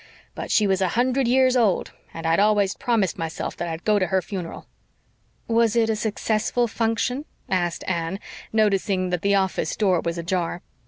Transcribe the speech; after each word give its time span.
But 0.33 0.49
she 0.49 0.65
was 0.65 0.81
a 0.81 0.87
hundred 0.97 1.27
years 1.27 1.55
old, 1.55 1.91
and 2.11 2.25
I'd 2.25 2.39
always 2.39 2.73
promised 2.73 3.19
myself 3.19 3.55
that 3.57 3.67
I'd 3.67 3.83
go 3.85 3.99
to 3.99 4.07
her 4.07 4.19
funeral." 4.19 4.65
"Was 5.47 5.75
it 5.75 5.91
a 5.91 5.95
successful 5.95 6.67
function?" 6.67 7.25
asked 7.47 7.83
Anne, 7.85 8.19
noticing 8.51 9.11
that 9.11 9.21
the 9.21 9.35
office 9.35 9.75
door 9.75 10.01
was 10.03 10.17
ajar. 10.17 10.63